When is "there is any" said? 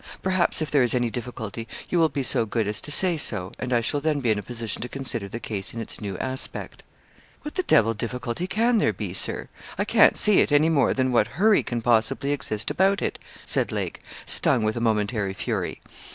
0.71-1.11